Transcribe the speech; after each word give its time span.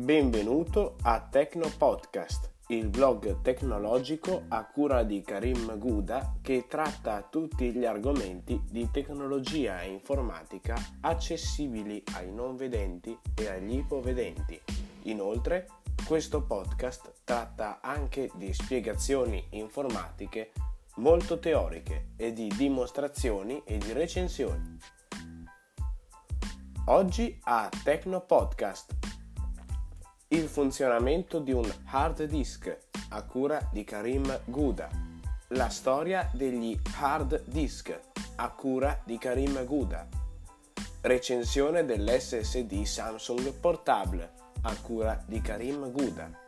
Benvenuto 0.00 0.96
a 1.02 1.20
Tecno 1.20 1.70
Podcast, 1.76 2.50
il 2.68 2.88
blog 2.88 3.42
tecnologico 3.42 4.44
a 4.48 4.64
cura 4.64 5.02
di 5.02 5.20
Karim 5.20 5.78
Guda 5.78 6.36
che 6.40 6.64
tratta 6.66 7.20
tutti 7.20 7.70
gli 7.70 7.84
argomenti 7.84 8.58
di 8.70 8.88
tecnologia 8.90 9.82
e 9.82 9.90
informatica 9.90 10.74
accessibili 11.02 12.02
ai 12.14 12.32
non 12.32 12.56
vedenti 12.56 13.16
e 13.34 13.48
agli 13.48 13.76
ipovedenti. 13.76 14.58
Inoltre, 15.02 15.68
questo 16.06 16.44
podcast 16.44 17.12
tratta 17.22 17.80
anche 17.82 18.30
di 18.36 18.54
spiegazioni 18.54 19.44
informatiche 19.50 20.52
molto 20.96 21.38
teoriche 21.38 22.12
e 22.16 22.32
di 22.32 22.50
dimostrazioni 22.56 23.62
e 23.66 23.76
di 23.76 23.92
recensioni. 23.92 24.78
Oggi 26.86 27.38
a 27.44 27.68
Tecno 27.84 28.22
Podcast 28.22 28.99
il 30.32 30.46
funzionamento 30.46 31.40
di 31.40 31.50
un 31.50 31.68
hard 31.86 32.22
disk 32.24 32.76
a 33.08 33.22
cura 33.24 33.68
di 33.72 33.82
Karim 33.82 34.40
Guda. 34.44 34.88
La 35.48 35.68
storia 35.68 36.30
degli 36.32 36.78
hard 37.00 37.46
disk 37.46 37.98
a 38.36 38.50
cura 38.50 39.00
di 39.04 39.18
Karim 39.18 39.64
Guda. 39.64 40.06
Recensione 41.00 41.84
dell'SSD 41.84 42.82
Samsung 42.84 43.52
Portable 43.54 44.30
a 44.62 44.76
cura 44.76 45.20
di 45.26 45.40
Karim 45.40 45.90
Guda. 45.90 46.39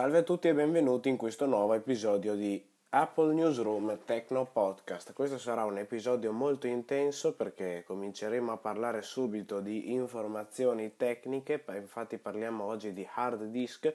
Salve 0.00 0.16
a 0.16 0.22
tutti 0.22 0.48
e 0.48 0.54
benvenuti 0.54 1.10
in 1.10 1.18
questo 1.18 1.44
nuovo 1.44 1.74
episodio 1.74 2.34
di 2.34 2.66
Apple 2.88 3.34
Newsroom 3.34 3.98
Techno 4.06 4.46
Podcast. 4.46 5.12
Questo 5.12 5.36
sarà 5.36 5.66
un 5.66 5.76
episodio 5.76 6.32
molto 6.32 6.66
intenso 6.66 7.34
perché 7.34 7.84
cominceremo 7.86 8.50
a 8.50 8.56
parlare 8.56 9.02
subito 9.02 9.60
di 9.60 9.92
informazioni 9.92 10.96
tecniche, 10.96 11.62
infatti 11.74 12.16
parliamo 12.16 12.64
oggi 12.64 12.94
di 12.94 13.06
hard 13.12 13.44
disk, 13.50 13.94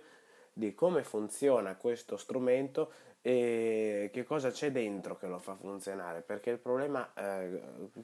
di 0.54 0.76
come 0.76 1.02
funziona 1.02 1.76
questo 1.76 2.18
strumento 2.18 2.92
e 3.24 4.12
che 4.14 4.24
cosa 4.24 4.52
c'è 4.52 4.72
dentro 4.72 5.18
che 5.18 5.26
lo 5.26 5.40
fa 5.40 5.56
funzionare, 5.56 6.22
perché 6.22 6.52
il 6.52 6.60
problema, 6.60 7.12
eh, 7.16 7.62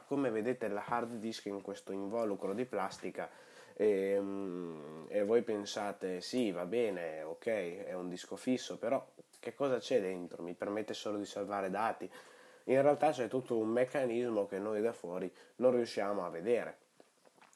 come 0.08 0.32
vedete, 0.32 0.68
la 0.70 0.84
hard 0.88 1.20
disk 1.20 1.46
in 1.46 1.62
questo 1.62 1.92
involucro 1.92 2.56
di 2.56 2.66
plastica 2.66 3.30
e, 3.74 4.12
ehm, 4.12 5.06
e 5.10 5.24
voi 5.24 5.42
pensate 5.42 6.22
sì 6.22 6.52
va 6.52 6.66
bene 6.66 7.24
ok 7.24 7.46
è 7.86 7.94
un 7.94 8.10
disco 8.10 8.36
fisso 8.36 8.78
però 8.78 9.06
che 9.42 9.56
cosa 9.56 9.80
c'è 9.80 10.00
dentro? 10.00 10.44
Mi 10.44 10.54
permette 10.54 10.94
solo 10.94 11.18
di 11.18 11.26
salvare 11.26 11.72
dati? 11.72 12.10
In 12.66 12.80
realtà 12.80 13.10
c'è 13.10 13.28
tutto 13.28 13.58
un 13.58 13.70
meccanismo 13.70 14.46
che 14.46 14.60
noi 14.60 14.82
da 14.82 14.94
fuori 14.94 15.34
non 15.56 15.72
riusciamo 15.72 16.24
a 16.24 16.30
vedere. 16.30 16.78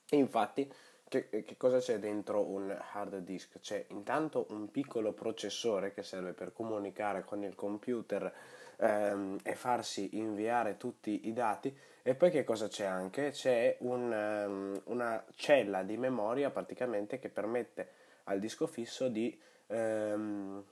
Infatti 0.10 0.68
che, 1.08 1.30
che, 1.30 1.56
cosa 1.58 1.78
c'è 1.78 2.00
dentro 2.00 2.42
un 2.42 2.76
hard 2.94 3.18
disk? 3.20 3.60
C'è 3.60 3.86
intanto 3.90 4.48
un 4.50 4.72
piccolo 4.72 5.14
processore 5.14 5.94
che 5.94 6.02
serve 6.02 6.34
per 6.34 6.54
comunicare 6.54 7.24
con 7.24 7.44
il 7.44 7.54
computer 7.54 8.34
ehm, 8.78 9.40
e 9.44 9.56
farsi 9.56 10.18
inviare 10.18 10.78
tutti 10.78 11.28
i 11.28 11.34
dati 11.34 11.76
e 12.02 12.14
poi 12.14 12.30
che 12.30 12.44
cosa 12.44 12.68
c'è 12.68 12.86
anche? 12.86 13.32
C'è 13.32 13.78
un, 13.80 14.12
um, 14.12 14.82
una 14.94 15.24
cella 15.36 15.82
di 15.82 15.98
memoria 15.98 16.52
praticamente 16.52 17.18
che 17.18 17.30
permette 17.30 17.90
al 18.26 18.40
disco 18.40 18.68
fisso 18.68 19.08
di, 19.08 19.36
um, 19.68 20.64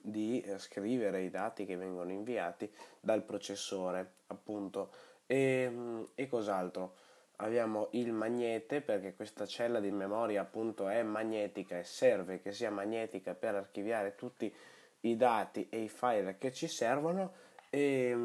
di 0.00 0.44
scrivere 0.58 1.22
i 1.22 1.30
dati 1.30 1.64
che 1.64 1.76
vengono 1.76 2.12
inviati 2.12 2.70
dal 3.00 3.22
processore 3.22 4.12
appunto 4.26 4.92
e, 5.26 6.04
e 6.14 6.28
cos'altro? 6.28 7.06
abbiamo 7.40 7.88
il 7.92 8.12
magnete 8.12 8.80
perché 8.80 9.14
questa 9.14 9.46
cella 9.46 9.80
di 9.80 9.90
memoria 9.90 10.40
appunto 10.40 10.88
è 10.88 11.02
magnetica 11.02 11.78
e 11.78 11.84
serve 11.84 12.40
che 12.40 12.52
sia 12.52 12.70
magnetica 12.70 13.34
per 13.34 13.54
archiviare 13.54 14.14
tutti 14.16 14.46
i 14.46 14.54
dati 15.00 15.68
e 15.70 15.82
i 15.82 15.88
file 15.88 16.36
che 16.38 16.52
ci 16.52 16.68
servono 16.68 17.32
e, 17.70 18.16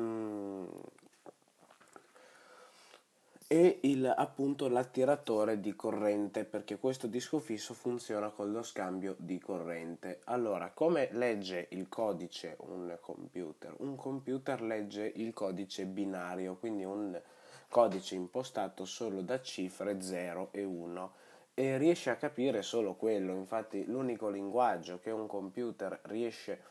e 3.47 3.79
il, 3.81 4.05
appunto 4.05 4.67
l'attiratore 4.67 5.59
di 5.59 5.75
corrente 5.75 6.43
perché 6.43 6.77
questo 6.77 7.07
disco 7.07 7.39
fisso 7.39 7.73
funziona 7.73 8.29
con 8.29 8.51
lo 8.51 8.63
scambio 8.63 9.15
di 9.17 9.39
corrente. 9.39 10.21
Allora, 10.25 10.71
come 10.73 11.09
legge 11.11 11.67
il 11.71 11.87
codice 11.89 12.55
un 12.59 12.97
computer? 12.99 13.75
Un 13.77 13.95
computer 13.95 14.61
legge 14.61 15.11
il 15.15 15.33
codice 15.33 15.85
binario, 15.85 16.55
quindi 16.55 16.83
un 16.83 17.19
codice 17.69 18.15
impostato 18.15 18.85
solo 18.85 19.21
da 19.21 19.41
cifre 19.41 20.01
0 20.01 20.49
e 20.51 20.63
1 20.63 21.11
e 21.53 21.77
riesce 21.77 22.09
a 22.09 22.15
capire 22.15 22.61
solo 22.61 22.95
quello. 22.95 23.33
Infatti, 23.33 23.85
l'unico 23.85 24.29
linguaggio 24.29 24.99
che 24.99 25.11
un 25.11 25.27
computer 25.27 25.99
riesce 26.03 26.61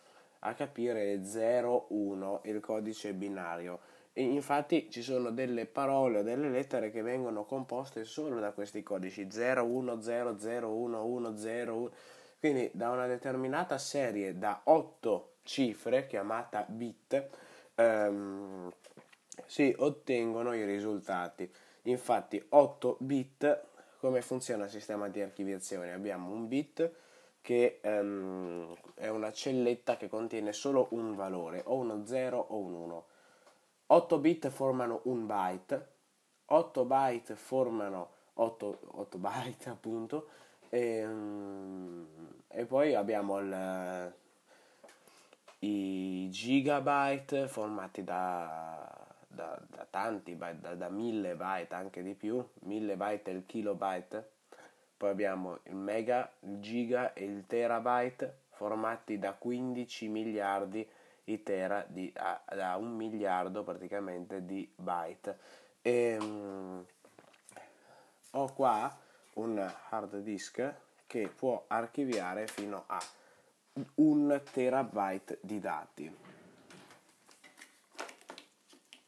a 0.41 0.55
capire 0.55 1.13
è 1.13 1.23
0 1.23 1.87
1 1.91 2.41
il 2.45 2.61
codice 2.61 3.13
binario 3.13 3.79
e 4.15 4.23
infatti 4.23 4.91
ci 4.91 5.01
sono 5.01 5.31
delle 5.31 5.65
parole 5.65 6.19
o 6.19 6.23
delle 6.23 6.51
lettere 6.51 6.91
che 6.91 7.01
vengono 7.01 7.45
composte 7.45 8.05
solo 8.05 8.39
da 8.41 8.53
questi 8.53 8.83
codici 8.83 9.29
0, 9.31 9.65
1, 9.65 10.01
0, 10.03 10.39
0, 10.39 10.75
1, 10.75 11.05
1, 11.05 11.37
0, 11.37 11.77
1. 11.77 11.91
Quindi 12.39 12.71
da 12.75 12.91
una 12.91 13.07
determinata 13.07 13.79
serie 13.79 14.37
da 14.37 14.61
8 14.65 15.37
cifre, 15.43 16.07
chiamata 16.07 16.67
bit, 16.69 17.29
ehm, 17.75 18.71
si 19.47 19.75
ottengono 19.79 20.53
i 20.53 20.65
risultati. 20.67 21.51
Infatti 21.85 22.45
8 22.51 22.97
bit, 23.01 23.63
come 24.03 24.21
funziona 24.21 24.65
il 24.65 24.71
sistema 24.71 25.09
di 25.09 25.21
archiviazione? 25.21 25.93
Abbiamo 25.93 26.29
un 26.33 26.49
bit 26.49 26.91
che 27.41 27.79
ehm, 27.81 28.75
è 28.95 29.07
una 29.07 29.31
celletta 29.31 29.97
che 29.97 30.09
contiene 30.09 30.53
solo 30.53 30.89
un 30.91 31.15
valore, 31.15 31.63
o 31.67 31.77
uno 31.77 32.05
0 32.05 32.37
o 32.37 32.59
un 32.59 32.75
1 32.75 33.05
8 33.87 34.19
bit 34.19 34.49
formano 34.49 35.03
un 35.05 35.25
byte, 35.25 35.87
8 36.47 36.85
byte 36.85 37.37
formano 37.37 38.11
8, 38.35 38.79
8 38.91 39.19
byte 39.19 39.69
appunto, 39.71 40.29
e, 40.69 41.07
mm, 41.07 42.05
e 42.49 42.65
poi 42.65 42.97
abbiamo 42.97 43.39
il, 43.39 44.15
i 45.61 46.29
gigabyte 46.29 47.47
formati 47.47 48.03
da, 48.03 49.02
da, 49.35 49.61
da 49.69 49.87
tanti 49.89 50.35
byte, 50.35 50.61
da, 50.61 50.75
da 50.75 50.89
1000 50.89 51.35
byte 51.35 51.75
anche 51.75 52.03
di 52.03 52.15
più, 52.15 52.45
1000 52.61 52.97
byte 52.97 53.31
e 53.31 53.35
il 53.35 53.47
kilobyte, 53.47 54.31
poi 54.97 55.11
abbiamo 55.11 55.59
il 55.65 55.75
mega, 55.75 56.31
il 56.41 56.61
giga 56.61 57.13
e 57.13 57.25
il 57.25 57.47
terabyte 57.47 58.41
formati 58.51 59.19
da 59.19 59.33
15 59.33 60.09
miliardi 60.09 60.79
di 60.79 60.89
i 61.25 61.43
tera 61.43 61.85
di, 61.87 62.13
a, 62.17 62.41
da 62.55 62.77
un 62.77 62.95
miliardo 62.95 63.63
praticamente 63.63 64.45
di 64.45 64.71
byte. 64.75 65.39
E, 65.83 66.17
um, 66.21 66.85
ho 68.33 68.53
qua 68.53 68.99
un 69.35 69.73
hard 69.91 70.19
disk 70.21 70.75
che 71.07 71.29
può 71.29 71.65
archiviare 71.69 72.47
fino 72.47 72.85
a 72.87 73.01
un 73.97 74.41
terabyte 74.53 75.39
di 75.43 75.61
dati. 75.61 76.22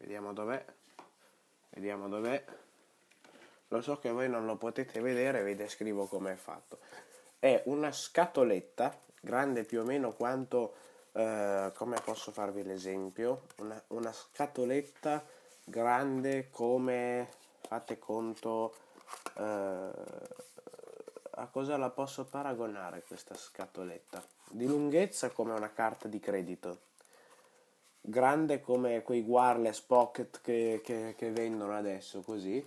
Vediamo 0.04 0.34
dov'è. 0.34 0.62
Vediamo 1.70 2.08
dov'è. 2.08 2.44
Lo 3.68 3.80
so 3.80 3.98
che 3.98 4.10
voi 4.10 4.28
non 4.28 4.44
lo 4.44 4.56
potete 4.56 5.00
vedere, 5.00 5.42
vi 5.42 5.54
descrivo 5.54 6.04
come 6.04 6.32
è 6.32 6.36
fatto. 6.36 6.78
È 7.38 7.62
una 7.64 7.90
scatoletta 7.90 9.00
grande 9.18 9.64
più 9.64 9.80
o 9.80 9.84
meno 9.84 10.12
quanto 10.12 10.74
eh, 11.12 11.72
come 11.74 12.00
posso 12.04 12.32
farvi 12.32 12.62
l'esempio? 12.62 13.46
Una, 13.56 13.82
una, 13.88 14.12
scatoletta 14.12 15.24
grande 15.64 16.50
come, 16.50 17.28
fate 17.62 17.98
conto, 17.98 18.74
uh, 19.36 19.40
a 21.36 21.46
cosa 21.50 21.78
la 21.78 21.88
posso 21.88 22.26
paragonare 22.26 23.02
questa 23.04 23.34
scatoletta? 23.34 24.22
Di 24.50 24.66
lunghezza 24.66 25.30
come 25.30 25.54
una 25.54 25.72
carta 25.72 26.08
di 26.08 26.20
credito, 26.20 26.78
grande 28.06 28.60
come 28.60 29.02
quei 29.02 29.20
wireless 29.20 29.80
pocket 29.80 30.40
che, 30.42 30.80
che, 30.84 31.14
che 31.16 31.30
vendono 31.30 31.76
adesso, 31.76 32.20
così, 32.20 32.64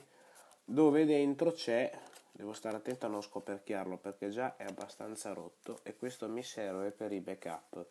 dove 0.63 1.05
dentro 1.05 1.51
c'è 1.51 1.91
devo 2.31 2.53
stare 2.53 2.77
attento 2.77 3.05
a 3.05 3.09
non 3.09 3.21
scoperchiarlo 3.21 3.97
perché 3.97 4.29
già 4.29 4.55
è 4.57 4.63
abbastanza 4.63 5.33
rotto 5.33 5.79
e 5.81 5.95
questo 5.95 6.27
mi 6.29 6.43
serve 6.43 6.91
per 6.91 7.11
i 7.11 7.19
backup 7.19 7.85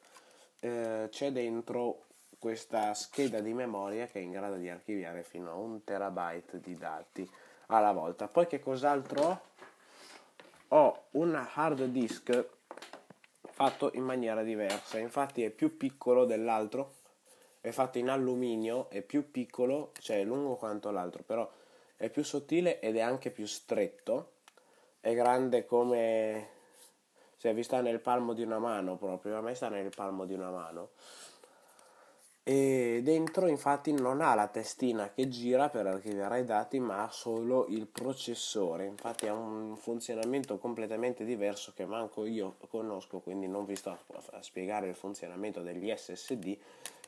eh, 0.60 1.08
c'è 1.10 1.32
dentro 1.32 2.04
questa 2.38 2.94
scheda 2.94 3.40
di 3.40 3.52
memoria 3.52 4.06
che 4.06 4.20
è 4.20 4.22
in 4.22 4.30
grado 4.30 4.56
di 4.56 4.68
archiviare 4.68 5.22
fino 5.22 5.50
a 5.50 5.54
un 5.54 5.82
terabyte 5.82 6.60
di 6.60 6.76
dati 6.76 7.28
alla 7.66 7.92
volta. 7.92 8.28
Poi 8.28 8.46
che 8.46 8.60
cos'altro 8.60 9.22
ho? 9.22 9.40
ho 10.68 11.04
un 11.12 11.34
hard 11.54 11.84
disk 11.86 12.46
fatto 13.50 13.90
in 13.94 14.02
maniera 14.02 14.42
diversa, 14.42 14.98
infatti 14.98 15.42
è 15.42 15.50
più 15.50 15.76
piccolo 15.76 16.24
dell'altro, 16.24 16.95
è 17.66 17.72
fatto 17.72 17.98
in 17.98 18.08
alluminio, 18.08 18.88
è 18.90 19.02
più 19.02 19.32
piccolo, 19.32 19.90
cioè 19.98 20.20
è 20.20 20.24
lungo 20.24 20.54
quanto 20.54 20.92
l'altro, 20.92 21.24
però 21.24 21.50
è 21.96 22.08
più 22.10 22.22
sottile 22.22 22.78
ed 22.78 22.96
è 22.96 23.00
anche 23.00 23.32
più 23.32 23.44
stretto, 23.44 24.34
è 25.00 25.12
grande 25.14 25.64
come 25.64 26.48
cioè 27.38 27.54
vi 27.54 27.64
sta 27.64 27.80
nel 27.80 27.98
palmo 27.98 28.34
di 28.34 28.42
una 28.42 28.60
mano 28.60 28.96
proprio, 28.96 29.36
a 29.36 29.40
me 29.40 29.54
sta 29.54 29.68
nel 29.68 29.92
palmo 29.92 30.26
di 30.26 30.34
una 30.34 30.50
mano. 30.50 30.90
E 32.48 33.00
dentro 33.02 33.48
infatti 33.48 33.90
non 33.90 34.20
ha 34.20 34.36
la 34.36 34.46
testina 34.46 35.10
che 35.12 35.26
gira 35.26 35.68
per 35.68 35.84
archiviare 35.88 36.38
i 36.38 36.44
dati, 36.44 36.78
ma 36.78 37.02
ha 37.02 37.10
solo 37.10 37.66
il 37.70 37.88
processore. 37.88 38.86
Infatti 38.86 39.26
ha 39.26 39.34
un 39.34 39.74
funzionamento 39.76 40.56
completamente 40.56 41.24
diverso 41.24 41.72
che 41.74 41.84
manco 41.86 42.24
io 42.24 42.54
conosco, 42.70 43.18
quindi 43.18 43.48
non 43.48 43.64
vi 43.64 43.74
sto 43.74 43.98
a 44.30 44.42
spiegare 44.42 44.86
il 44.86 44.94
funzionamento 44.94 45.60
degli 45.60 45.92
SSD 45.92 46.56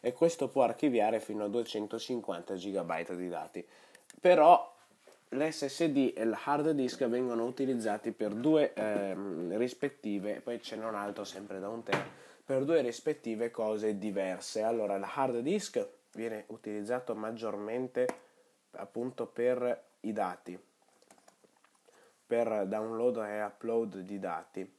e 0.00 0.12
questo 0.12 0.48
può 0.48 0.64
archiviare 0.64 1.20
fino 1.20 1.44
a 1.44 1.48
250 1.48 2.54
GB 2.54 3.12
di 3.12 3.28
dati. 3.28 3.64
Però 4.20 4.74
l'SSD 5.28 6.14
e 6.16 6.22
il 6.22 6.36
hard 6.46 6.70
disk 6.70 7.06
vengono 7.06 7.44
utilizzati 7.44 8.10
per 8.10 8.34
due 8.34 8.72
ehm, 8.74 9.56
rispettive, 9.56 10.40
poi 10.40 10.60
ce 10.60 10.74
n'è 10.74 10.84
un 10.84 10.96
altro 10.96 11.22
sempre 11.22 11.60
da 11.60 11.68
un 11.68 11.84
tera, 11.84 12.26
per 12.48 12.64
due 12.64 12.80
rispettive 12.80 13.50
cose 13.50 13.98
diverse. 13.98 14.62
Allora, 14.62 14.94
il 14.94 15.06
hard 15.06 15.40
disk 15.40 15.86
viene 16.12 16.44
utilizzato 16.46 17.14
maggiormente 17.14 18.06
appunto 18.70 19.26
per 19.26 19.84
i 20.00 20.14
dati, 20.14 20.58
per 22.24 22.64
download 22.66 23.18
e 23.18 23.42
upload 23.42 23.98
di 23.98 24.18
dati 24.18 24.76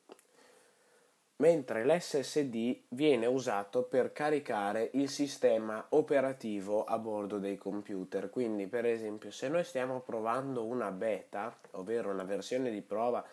mentre 1.35 1.85
l'SSD 1.85 2.85
viene 2.89 3.27
usato 3.27 3.83
per 3.83 4.13
caricare 4.13 4.89
il 4.93 5.07
sistema 5.07 5.85
operativo 5.89 6.83
a 6.83 6.97
bordo 6.97 7.37
dei 7.37 7.55
computer. 7.55 8.31
Quindi, 8.31 8.65
per 8.65 8.85
esempio, 8.85 9.31
se 9.31 9.47
noi 9.47 9.63
stiamo 9.63 9.99
provando 9.99 10.65
una 10.65 10.91
beta, 10.91 11.55
ovvero 11.71 12.09
una 12.09 12.23
versione 12.23 12.71
di 12.71 12.81
prova 12.81 13.23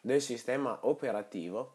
del 0.00 0.20
sistema 0.20 0.78
operativo, 0.82 1.74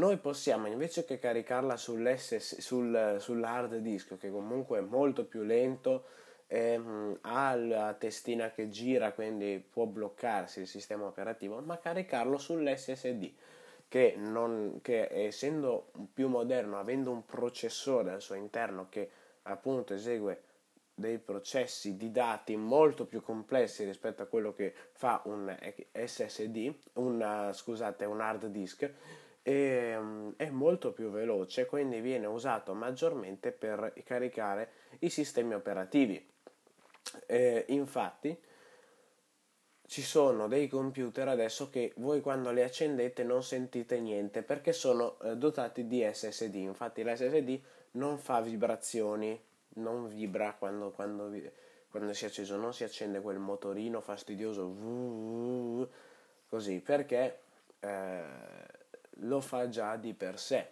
noi 0.00 0.16
possiamo 0.16 0.66
invece 0.66 1.04
che 1.04 1.18
caricarla 1.18 1.76
sul, 1.76 2.16
sull'hard 2.18 3.76
disk, 3.76 4.16
che 4.16 4.30
comunque 4.30 4.78
è 4.78 4.80
molto 4.80 5.26
più 5.26 5.42
lento, 5.42 6.06
ehm, 6.46 7.18
ha 7.20 7.54
la 7.54 7.92
testina 7.92 8.50
che 8.50 8.70
gira, 8.70 9.12
quindi 9.12 9.62
può 9.70 9.84
bloccarsi 9.84 10.60
il 10.60 10.66
sistema 10.66 11.04
operativo, 11.04 11.60
ma 11.60 11.78
caricarlo 11.78 12.38
sull'SSD 12.38 13.32
che, 13.88 14.14
non, 14.16 14.78
che 14.80 15.08
essendo 15.10 15.90
più 16.14 16.28
moderno, 16.28 16.78
avendo 16.78 17.10
un 17.10 17.26
processore 17.26 18.12
al 18.12 18.22
suo 18.22 18.36
interno 18.36 18.86
che 18.88 19.10
appunto 19.42 19.92
esegue 19.92 20.42
dei 20.94 21.18
processi 21.18 21.96
di 21.96 22.10
dati 22.10 22.56
molto 22.56 23.04
più 23.04 23.20
complessi 23.20 23.84
rispetto 23.84 24.22
a 24.22 24.26
quello 24.26 24.54
che 24.54 24.72
fa 24.92 25.20
un 25.24 25.54
SSD, 25.92 26.72
una, 26.94 27.52
scusate, 27.52 28.04
un 28.04 28.20
hard 28.20 28.46
disk, 28.46 28.92
e, 29.42 29.96
um, 29.96 30.34
è 30.36 30.50
molto 30.50 30.92
più 30.92 31.10
veloce, 31.10 31.66
quindi 31.66 32.00
viene 32.00 32.26
usato 32.26 32.74
maggiormente 32.74 33.52
per 33.52 33.92
caricare 34.04 34.70
i 35.00 35.10
sistemi 35.10 35.54
operativi. 35.54 36.28
Eh, 37.26 37.64
infatti, 37.68 38.38
ci 39.86 40.02
sono 40.02 40.46
dei 40.46 40.68
computer 40.68 41.26
adesso 41.26 41.68
che 41.68 41.92
voi 41.96 42.20
quando 42.20 42.52
li 42.52 42.62
accendete 42.62 43.24
non 43.24 43.42
sentite 43.42 43.98
niente 43.98 44.42
perché 44.42 44.72
sono 44.72 45.18
eh, 45.20 45.36
dotati 45.36 45.88
di 45.88 46.08
SSD. 46.08 46.54
Infatti 46.54 47.02
l'SSD 47.02 47.60
non 47.92 48.18
fa 48.18 48.40
vibrazioni, 48.40 49.36
non 49.74 50.06
vibra 50.06 50.54
quando, 50.56 50.90
quando, 50.90 51.32
quando 51.90 52.12
si 52.12 52.24
è 52.24 52.28
acceso, 52.28 52.56
non 52.56 52.72
si 52.72 52.84
accende 52.84 53.20
quel 53.20 53.38
motorino 53.38 54.00
fastidioso 54.00 55.88
così 56.48 56.80
perché 56.80 57.38
eh, 57.80 58.22
lo 59.22 59.40
fa 59.40 59.68
già 59.68 59.96
di 59.96 60.14
per 60.14 60.38
sé. 60.38 60.68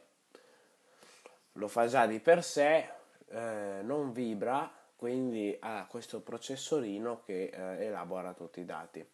Lo 1.52 1.68
fa 1.68 1.86
già 1.86 2.06
di 2.06 2.20
per 2.20 2.44
sé, 2.44 2.88
eh, 3.28 3.80
non 3.82 4.12
vibra 4.12 4.72
quindi 4.98 5.56
ha 5.60 5.86
questo 5.88 6.20
processorino 6.20 7.22
che 7.24 7.44
eh, 7.44 7.84
elabora 7.84 8.34
tutti 8.34 8.58
i 8.58 8.64
dati. 8.64 9.08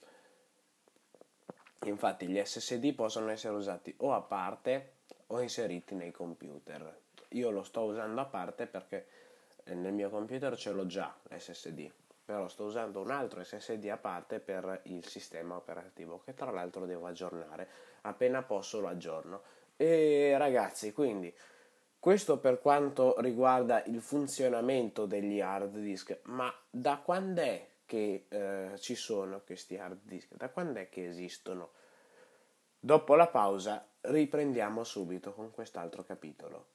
Infatti 1.85 2.27
gli 2.27 2.43
SSD 2.43 2.95
possono 2.95 3.29
essere 3.29 3.55
usati 3.55 3.95
o 3.99 4.15
a 4.15 4.23
parte 4.23 4.93
o 5.27 5.43
inseriti 5.43 5.95
nei 5.95 6.11
computer. 6.11 7.01
Io 7.29 7.51
lo 7.51 7.63
sto 7.63 7.83
usando 7.83 8.19
a 8.23 8.25
parte 8.25 8.67
perché 8.67 9.07
eh, 9.65 9.75
nel 9.75 9.93
mio 9.93 10.09
computer 10.09 10.57
ce 10.57 10.71
l'ho 10.71 10.87
già 10.87 11.15
l'SSD, 11.29 11.91
però 12.25 12.49
sto 12.49 12.65
usando 12.65 13.01
un 13.01 13.11
altro 13.11 13.45
SSD 13.45 13.87
a 13.89 13.99
parte 13.99 14.41
per 14.41 14.81
il 14.85 15.05
sistema 15.07 15.57
operativo 15.57 16.21
che 16.25 16.35
tra 16.35 16.51
l'altro 16.51 16.87
devo 16.87 17.07
aggiornare. 17.07 17.69
Appena 18.03 18.43
posso 18.43 18.81
lo 18.81 18.89
aggiorno. 18.89 19.43
E 19.77 20.35
ragazzi, 20.39 20.93
quindi 20.93 21.35
questo 21.99 22.39
per 22.39 22.61
quanto 22.61 23.21
riguarda 23.21 23.83
il 23.85 24.01
funzionamento 24.01 25.07
degli 25.07 25.41
hard 25.41 25.79
disk, 25.79 26.21
ma 26.25 26.53
da 26.71 26.99
quando 26.99 27.41
è 27.41 27.69
che 27.87 28.27
eh, 28.29 28.79
ci 28.79 28.95
sono 28.95 29.41
questi 29.41 29.77
hard 29.77 30.01
disk? 30.03 30.35
Da 30.35 30.49
quando 30.49 30.81
è 30.81 30.89
che 30.89 31.07
esistono? 31.07 31.71
Dopo 32.79 33.15
la 33.15 33.29
pausa 33.29 33.87
riprendiamo 34.03 34.85
subito 34.85 35.33
con 35.33 35.51
quest'altro 35.51 36.05
capitolo. 36.05 36.74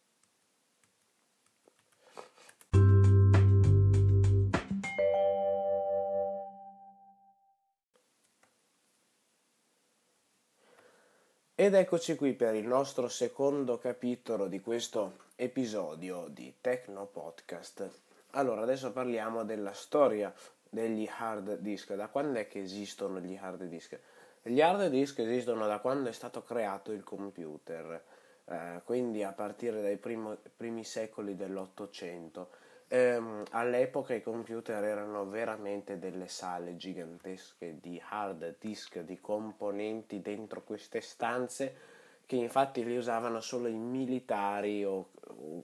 Ed 11.62 11.74
eccoci 11.74 12.16
qui 12.16 12.32
per 12.36 12.56
il 12.56 12.66
nostro 12.66 13.10
secondo 13.10 13.78
capitolo 13.80 14.48
di 14.48 14.62
questo 14.62 15.26
episodio 15.36 16.28
di 16.30 16.54
Tecno 16.62 17.06
Podcast. 17.06 17.86
Allora, 18.30 18.62
adesso 18.62 18.94
parliamo 18.94 19.44
della 19.44 19.74
storia 19.74 20.34
degli 20.70 21.06
hard 21.18 21.58
disk. 21.58 21.96
Da 21.96 22.08
quando 22.08 22.40
è 22.40 22.48
che 22.48 22.62
esistono 22.62 23.20
gli 23.20 23.36
hard 23.36 23.64
disk? 23.64 24.00
Gli 24.42 24.62
hard 24.62 24.88
disk 24.88 25.20
esistono 25.20 25.68
da 25.68 25.80
quando 25.80 26.08
è 26.08 26.14
stato 26.14 26.44
creato 26.44 26.94
il 26.94 27.04
computer, 27.04 28.06
eh, 28.46 28.80
quindi 28.86 29.22
a 29.24 29.34
partire 29.34 29.82
dai 29.82 29.98
primo, 29.98 30.38
primi 30.56 30.86
secoli 30.86 31.36
dell'Ottocento 31.36 32.52
ehm, 32.90 33.44
all'epoca 33.52 34.14
i 34.14 34.22
computer 34.22 34.84
erano 34.84 35.26
veramente 35.26 35.98
delle 35.98 36.28
sale 36.28 36.76
gigantesche 36.76 37.78
di 37.80 38.02
hard 38.10 38.56
disk, 38.60 39.00
di 39.00 39.20
componenti 39.22 40.22
dentro 40.22 40.64
queste 40.64 41.00
stanze 41.00 41.98
che 42.26 42.36
infatti 42.36 42.84
li 42.84 42.98
usavano 42.98 43.40
solo 43.40 43.68
i 43.68 43.78
militari 43.78 44.84
o, 44.86 45.10
o 45.22 45.64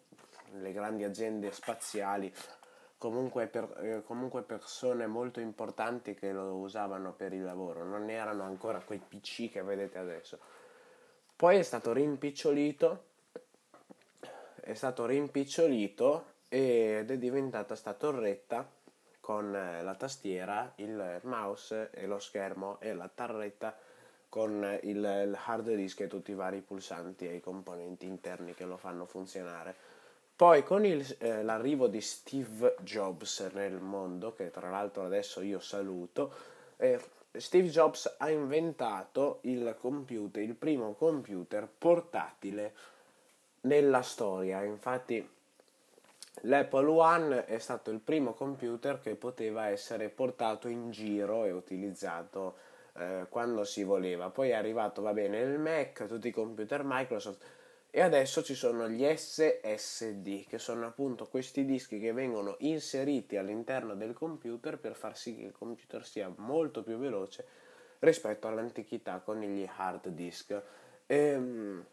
le 0.60 0.72
grandi 0.72 1.03
aziende 1.03 1.51
spaziali, 1.51 2.34
comunque, 2.98 3.48
per, 3.48 3.72
eh, 3.82 4.03
comunque 4.03 4.41
persone 4.41 5.05
molto 5.05 5.39
importanti 5.39 6.13
che 6.13 6.32
lo 6.32 6.55
usavano 6.55 7.13
per 7.13 7.34
il 7.34 7.44
lavoro, 7.44 7.84
non 7.84 8.10
erano 8.10 8.44
ancora 8.44 8.79
quei 8.79 9.00
PC 9.00 9.51
che 9.51 9.62
vedete 9.62 9.98
adesso. 9.98 10.39
Poi 11.36 11.58
è 11.58 11.63
stato 11.63 11.91
rimpicciolito, 11.91 13.03
è 14.62 14.74
stato 14.74 15.05
rimpicciolito 15.05 16.34
ed 16.55 17.12
è 17.12 17.17
diventata 17.17 17.75
sta 17.75 17.91
torretta 17.91 18.65
con 19.19 19.53
eh, 19.53 19.83
la 19.83 19.95
tastiera, 19.95 20.71
il 20.77 21.19
mouse 21.24 21.89
e 21.91 22.05
lo 22.05 22.17
schermo 22.17 22.79
e 22.79 22.93
la 22.93 23.09
tarretta 23.13 23.75
con 24.29 24.63
il, 24.83 24.97
il 24.97 25.38
hard 25.45 25.75
disk 25.75 26.00
e 26.00 26.07
tutti 26.07 26.31
i 26.31 26.33
vari 26.35 26.62
pulsanti 26.62 27.27
e 27.27 27.35
i 27.35 27.41
componenti 27.41 28.05
interni 28.05 28.53
che 28.53 28.63
lo 28.63 28.77
fanno 28.77 29.05
funzionare. 29.05 29.75
Poi 30.33 30.63
con 30.63 30.85
il, 30.85 31.05
eh, 31.19 31.43
l'arrivo 31.43 31.88
di 31.88 32.00
Steve 32.00 32.75
Jobs 32.79 33.50
nel 33.53 33.81
mondo, 33.81 34.33
che 34.33 34.50
tra 34.50 34.69
l'altro 34.69 35.03
adesso 35.03 35.41
io 35.41 35.59
saluto, 35.59 36.33
eh, 36.77 37.01
Steve 37.33 37.67
Jobs 37.67 38.15
ha 38.17 38.29
inventato 38.29 39.39
il 39.41 39.75
computer, 39.77 40.41
il 40.41 40.55
primo 40.55 40.93
computer 40.93 41.67
portatile 41.67 42.74
nella 43.62 44.01
storia. 44.01 44.63
Infatti 44.63 45.35
L'Apple 46.42 46.88
One 46.88 47.46
è 47.46 47.58
stato 47.60 47.92
il 47.92 48.00
primo 48.00 48.34
computer 48.34 49.00
che 49.00 49.15
poteva 49.15 49.68
essere 49.68 50.10
portato 50.10 50.68
in 50.68 50.92
giro 50.92 51.46
e 51.46 51.51
utilizzato 51.51 52.58
eh, 52.98 53.25
quando 53.30 53.63
si 53.63 53.84
voleva. 53.84 54.30
Poi 54.30 54.50
è 54.50 54.54
arrivato, 54.54 55.01
va 55.01 55.13
bene, 55.13 55.39
il 55.39 55.60
Mac, 55.60 56.06
tutti 56.08 56.27
i 56.27 56.32
computer 56.32 56.82
Microsoft 56.84 57.44
e 57.89 58.01
adesso 58.01 58.44
ci 58.44 58.56
sono 58.56 58.89
gli 58.89 59.06
SSD, 59.06 60.48
che 60.48 60.58
sono 60.58 60.86
appunto 60.86 61.27
questi 61.27 61.63
dischi 61.63 61.98
che 61.98 62.12
vengono 62.12 62.58
inseriti 62.60 63.38
all'interno 63.38 63.96
del 63.96 64.12
computer 64.12 64.77
per 64.77 64.96
far 64.96 65.15
sì 65.15 65.38
che 65.38 65.44
il 65.44 65.54
computer 65.54 66.06
sia 66.06 66.30
molto 66.36 66.84
più 66.84 66.98
veloce 66.98 67.46
rispetto 68.00 68.50
all'antichità 68.50 69.20
con 69.20 69.39
gli 69.39 69.65
hard 69.77 70.10
disk. 70.10 70.62
Ehm, 71.06 71.86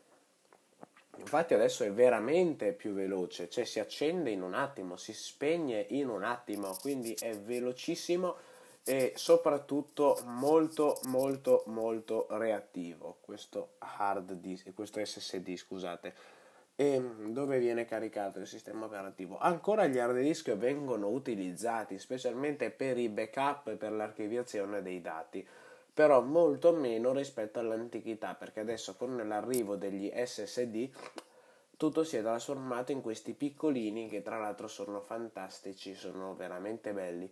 infatti 1.17 1.55
adesso 1.55 1.85
è 1.85 1.93
veramente 1.93 2.73
più 2.73 2.93
veloce, 2.93 3.49
cioè 3.49 3.65
si 3.65 3.81
accende 3.81 4.31
in 4.31 4.43
un 4.43 4.55
attimo, 4.55 4.97
si 4.97 5.13
spegne 5.13 5.87
in 5.91 6.09
un 6.09 6.25
attimo, 6.25 6.77
quindi 6.81 7.15
è 7.15 7.37
velocissimo 7.37 8.37
e 8.85 9.13
soprattutto 9.15 10.19
molto 10.25 10.99
molto 11.05 11.63
molto 11.67 12.27
reattivo 12.31 13.19
questo 13.21 13.75
hard 13.79 14.33
disk, 14.33 14.75
questo 14.75 15.05
SSD 15.05 15.55
scusate 15.55 16.15
e 16.75 17.01
dove 17.27 17.59
viene 17.59 17.85
caricato 17.85 18.41
il 18.41 18.47
sistema 18.47 18.87
operativo. 18.87 19.39
Ancora 19.39 19.87
gli 19.87 19.99
hard 19.99 20.19
disk 20.19 20.53
vengono 20.55 21.09
utilizzati 21.09 21.99
specialmente 21.99 22.71
per 22.71 22.99
i 22.99 23.09
backup 23.09 23.69
e 23.69 23.77
per 23.77 23.93
l'archiviazione 23.93 24.83
dei 24.83 25.01
dati, 25.01 25.47
però 25.93 26.23
molto 26.23 26.73
meno 26.73 27.13
rispetto 27.13 27.59
all'antichità, 27.59 28.35
perché 28.35 28.61
adesso 28.61 28.97
con 28.97 29.17
l'arrivo 29.17 29.77
degli 29.77 30.11
SSD 30.15 30.91
tutto 31.77 32.05
si 32.05 32.17
è 32.17 32.23
trasformato 32.23 32.93
in 32.93 33.01
questi 33.01 33.35
piccolini 33.35 34.09
che 34.09 34.23
tra 34.23 34.39
l'altro 34.39 34.69
sono 34.69 35.01
fantastici, 35.01 35.95
sono 35.95 36.35
veramente 36.35 36.93
belli. 36.93 37.31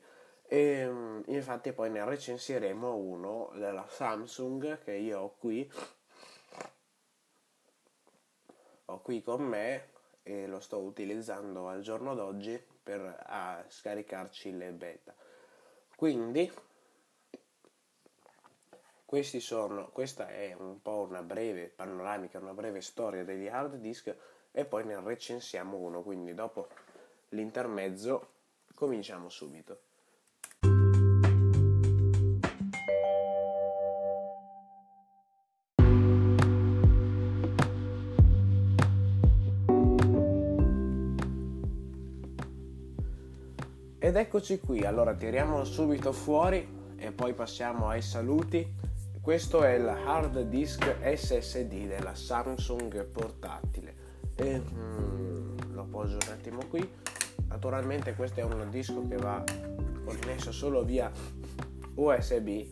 E 0.52 0.90
infatti 1.26 1.72
poi 1.72 1.90
ne 1.90 2.04
recensiremo 2.04 2.96
uno 2.96 3.52
della 3.54 3.86
Samsung 3.88 4.82
che 4.82 4.94
io 4.94 5.20
ho 5.20 5.34
qui 5.38 5.70
ho 8.86 9.00
qui 9.00 9.22
con 9.22 9.42
me 9.42 9.90
e 10.24 10.48
lo 10.48 10.58
sto 10.58 10.78
utilizzando 10.78 11.68
al 11.68 11.80
giorno 11.80 12.14
d'oggi 12.14 12.60
per 12.82 13.64
scaricarci 13.68 14.56
le 14.56 14.72
beta. 14.72 15.14
Quindi 15.94 16.50
sono, 19.40 19.88
questa 19.88 20.28
è 20.28 20.54
un 20.56 20.80
po' 20.80 21.04
una 21.08 21.20
breve 21.20 21.72
panoramica, 21.74 22.38
una 22.38 22.54
breve 22.54 22.80
storia 22.80 23.24
degli 23.24 23.48
hard 23.48 23.74
disk 23.74 24.14
e 24.52 24.64
poi 24.64 24.84
ne 24.84 25.00
recensiamo 25.00 25.76
uno, 25.76 26.02
quindi 26.02 26.32
dopo 26.32 26.68
l'intermezzo 27.30 28.28
cominciamo 28.72 29.28
subito. 29.28 29.80
Ed 43.98 44.16
eccoci 44.16 44.60
qui, 44.60 44.84
allora 44.84 45.14
tiriamo 45.14 45.64
subito 45.64 46.12
fuori 46.12 46.94
e 46.96 47.10
poi 47.10 47.34
passiamo 47.34 47.88
ai 47.88 48.02
saluti. 48.02 48.88
Questo 49.20 49.62
è 49.62 49.74
il 49.74 49.86
hard 49.86 50.40
disk 50.44 50.96
SSD 51.02 51.86
della 51.86 52.14
Samsung 52.14 53.04
portatile. 53.04 53.94
E, 54.34 54.58
mm, 54.58 55.74
lo 55.74 55.84
poso 55.84 56.14
un 56.14 56.32
attimo 56.32 56.60
qui. 56.70 56.90
Naturalmente 57.48 58.14
questo 58.14 58.40
è 58.40 58.44
un 58.44 58.66
disco 58.70 59.06
che 59.06 59.16
va 59.16 59.44
connesso 60.06 60.52
solo 60.52 60.84
via 60.84 61.12
USB. 61.94 62.64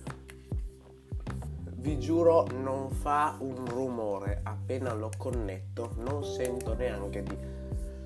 Vi 1.65 1.99
giuro 1.99 2.47
non 2.47 2.93
fa 2.93 3.37
un 3.41 3.67
rumore 3.67 4.41
appena 4.43 4.95
lo 4.95 5.11
connetto, 5.19 5.97
non 5.99 6.25
sento 6.25 6.75
neanche 6.75 7.23
di 7.23 7.37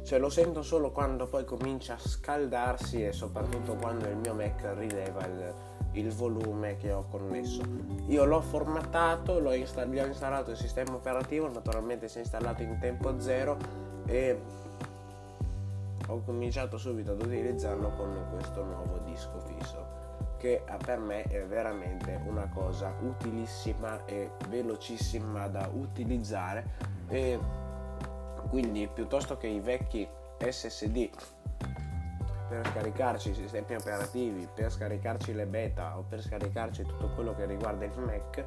cioè 0.04 0.18
lo 0.18 0.30
sento 0.30 0.62
solo 0.62 0.90
quando 0.90 1.28
poi 1.28 1.44
comincia 1.44 1.94
a 1.94 1.98
scaldarsi 1.98 3.04
e 3.04 3.12
soprattutto 3.12 3.76
quando 3.76 4.08
il 4.08 4.16
mio 4.16 4.34
Mac 4.34 4.74
rileva 4.76 5.24
il, 5.26 5.54
il 5.92 6.10
volume 6.12 6.76
che 6.76 6.92
ho 6.92 7.06
connesso. 7.08 7.62
Io 8.06 8.24
l'ho 8.24 8.40
formattato, 8.40 9.38
l'ho 9.38 9.52
install- 9.52 9.90
gli 9.90 9.98
ho 9.98 10.06
installato 10.06 10.50
il 10.50 10.56
sistema 10.56 10.94
operativo, 10.94 11.50
naturalmente 11.50 12.08
si 12.08 12.18
è 12.18 12.20
installato 12.20 12.62
in 12.62 12.78
tempo 12.80 13.20
zero 13.20 13.56
e 14.06 14.40
ho 16.08 16.22
cominciato 16.24 16.78
subito 16.78 17.12
ad 17.12 17.22
utilizzarlo 17.22 17.90
con 17.96 18.26
questo 18.32 18.64
nuovo 18.64 18.98
disco 19.04 19.38
fisso 19.40 20.00
che 20.42 20.64
per 20.84 20.98
me 20.98 21.22
è 21.22 21.44
veramente 21.44 22.20
una 22.26 22.48
cosa 22.52 22.92
utilissima 23.00 24.04
e 24.06 24.32
velocissima 24.48 25.46
da 25.46 25.70
utilizzare 25.72 26.64
e 27.06 27.38
quindi 28.48 28.88
piuttosto 28.92 29.36
che 29.36 29.46
i 29.46 29.60
vecchi 29.60 30.06
SSD 30.38 31.10
per 32.52 32.66
scaricarci 32.66 33.30
i 33.30 33.34
sistemi 33.34 33.76
operativi, 33.76 34.46
per 34.54 34.70
scaricarci 34.70 35.32
le 35.32 35.46
beta 35.46 35.96
o 35.96 36.04
per 36.06 36.20
scaricarci 36.20 36.82
tutto 36.82 37.08
quello 37.14 37.34
che 37.34 37.46
riguarda 37.46 37.86
il 37.86 37.98
Mac, 37.98 38.44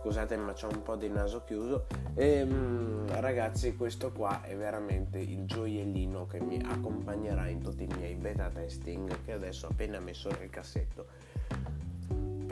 scusate 0.00 0.36
ma 0.36 0.52
c'ho 0.52 0.66
un 0.66 0.82
po' 0.82 0.96
di 0.96 1.08
naso 1.08 1.44
chiuso, 1.44 1.86
e, 2.16 2.38
ehm, 2.38 3.20
ragazzi 3.20 3.76
questo 3.76 4.10
qua 4.10 4.42
è 4.42 4.56
veramente 4.56 5.18
il 5.18 5.44
gioiellino 5.44 6.26
che 6.26 6.40
mi 6.40 6.60
accompagnerà 6.66 7.46
in 7.46 7.60
tutti 7.60 7.84
i 7.84 7.94
miei 7.96 8.16
beta 8.16 8.50
testing 8.50 9.22
che 9.24 9.30
adesso 9.30 9.66
ho 9.66 9.70
appena 9.70 10.00
messo 10.00 10.28
nel 10.40 10.50
cassetto 10.50 11.06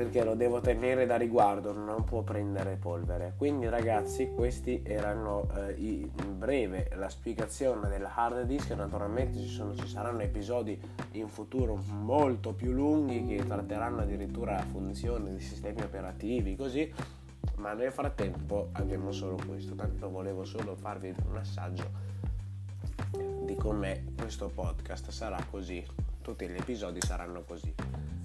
perché 0.01 0.25
lo 0.25 0.35
devo 0.35 0.61
tenere 0.61 1.05
da 1.05 1.17
riguardo, 1.17 1.75
non 1.75 2.05
può 2.05 2.23
prendere 2.23 2.77
polvere. 2.77 3.35
Quindi 3.37 3.69
ragazzi, 3.69 4.31
questi 4.31 4.81
erano 4.83 5.47
eh, 5.55 5.75
in 5.77 6.39
breve 6.39 6.89
la 6.95 7.11
spiegazione 7.11 7.87
del 7.91 8.09
hard 8.11 8.45
disk, 8.45 8.71
naturalmente 8.71 9.39
ci, 9.39 9.49
sono, 9.49 9.77
ci 9.77 9.87
saranno 9.87 10.23
episodi 10.23 10.81
in 11.13 11.29
futuro 11.29 11.77
molto 11.77 12.55
più 12.55 12.73
lunghi 12.73 13.27
che 13.27 13.45
tratteranno 13.47 14.01
addirittura 14.01 14.55
la 14.55 14.65
funzione 14.65 15.33
dei 15.33 15.41
sistemi 15.41 15.83
operativi, 15.83 16.57
così, 16.57 16.91
ma 17.57 17.75
nel 17.75 17.93
frattempo 17.93 18.71
abbiamo 18.73 19.13
solo 19.13 19.37
questo, 19.47 19.75
tanto 19.75 20.09
volevo 20.09 20.47
solo 20.47 20.77
farvi 20.77 21.15
un 21.29 21.37
assaggio 21.37 21.91
di 23.45 23.55
come 23.55 24.15
questo 24.17 24.49
podcast. 24.49 25.11
Sarà 25.11 25.45
così, 25.51 25.85
tutti 26.23 26.49
gli 26.49 26.57
episodi 26.57 27.03
saranno 27.03 27.43
così. 27.43 27.75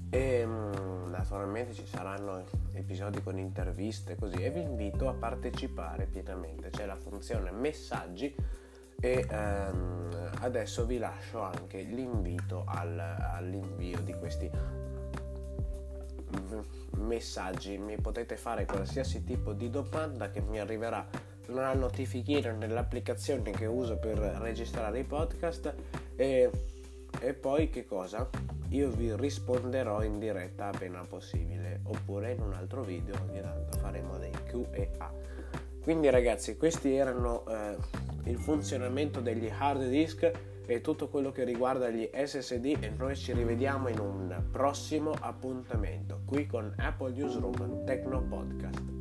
E 0.10 0.46
mm, 0.46 0.85
naturalmente 1.36 1.74
ci 1.74 1.86
saranno 1.86 2.46
episodi 2.72 3.22
con 3.22 3.38
interviste 3.38 4.16
così 4.16 4.38
e 4.38 4.50
vi 4.52 4.62
invito 4.62 5.10
a 5.10 5.14
partecipare 5.14 6.06
pienamente. 6.06 6.70
C'è 6.70 6.86
la 6.86 6.96
funzione 6.96 7.52
messaggi 7.52 8.34
e 9.02 9.28
ehm, 9.30 10.32
adesso 10.40 10.86
vi 10.86 10.98
lascio 10.98 11.42
anche 11.42 11.82
l'invito 11.82 12.64
al, 12.66 12.98
all'invio 12.98 14.00
di 14.00 14.14
questi 14.14 14.50
messaggi. 17.00 17.78
Mi 17.78 17.98
potete 18.00 18.38
fare 18.38 18.64
qualsiasi 18.66 19.26
tipo 19.26 19.52
di 19.52 19.70
domanda 19.70 20.30
che 20.32 20.40
mi 20.40 20.58
arriverà. 20.58 21.06
Una 21.48 21.74
notifichina 21.74 22.54
nell'applicazione 22.54 23.52
che 23.52 23.66
uso 23.66 23.98
per 23.98 24.18
registrare 24.18 25.00
i 25.00 25.04
podcast. 25.04 25.76
E, 26.16 26.50
e 27.20 27.34
poi 27.34 27.70
che 27.70 27.84
cosa? 27.84 28.30
Io 28.70 28.90
vi 28.90 29.16
risponderò 29.16 30.04
in 30.04 30.20
diretta 30.20 30.68
appena 30.68 31.04
possibile 31.08 31.82
oppure 31.84 32.34
in 32.34 32.42
un 32.42 32.54
altro 32.54 32.84
video 32.84 33.16
ogni 33.28 33.42
tanto 33.42 33.78
faremo 33.78 34.18
dei 34.18 34.32
Q&A 34.32 35.12
quindi 35.82 36.10
ragazzi 36.10 36.58
questi 36.58 36.96
erano 36.96 37.46
eh, 37.48 37.76
il 38.24 38.38
funzionamento 38.38 39.22
degli 39.22 39.50
hard 39.56 39.88
disk 39.88 40.32
e 40.66 40.82
tutto 40.82 41.10
quello 41.10 41.32
che 41.32 41.44
riguarda 41.44 41.90
gli 41.90 42.10
SSD 42.12 42.78
e 42.80 42.92
noi 42.98 43.16
ci 43.16 43.34
rivediamo 43.34 43.88
in 43.90 44.00
un 44.00 44.44
prossimo 44.52 45.14
appuntamento 45.20 46.22
qui 46.26 46.48
con 46.48 46.74
Apple 46.78 47.14
Newsroom 47.14 47.86
Tecno 47.86 48.22
Podcast 48.24 48.95